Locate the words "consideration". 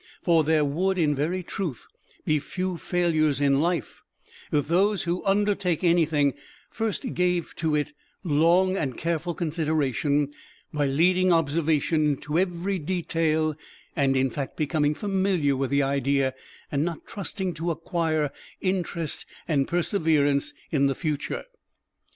9.35-10.33